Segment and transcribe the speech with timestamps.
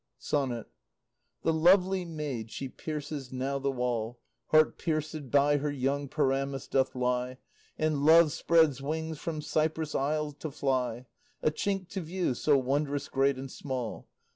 [0.17, 0.65] SONNET
[1.43, 6.95] The lovely maid, she pierces now the wall; Heart pierced by her young Pyramus doth
[6.95, 7.37] lie;
[7.77, 11.05] And Love spreads wing from Cyprus isle to fly,
[11.43, 14.07] A chink to view so wondrous great and small.